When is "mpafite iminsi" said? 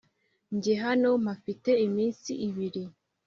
1.23-2.31